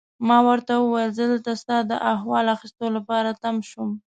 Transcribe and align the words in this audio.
ما 0.27 0.37
ورته 0.47 0.71
وویل: 0.77 1.11
زه 1.17 1.23
دلته 1.31 1.51
ستا 1.61 1.77
د 1.89 1.91
احوال 2.13 2.45
اخیستو 2.55 2.85
لپاره 2.97 3.39
تم 3.43 3.55
شوم. 3.69 3.89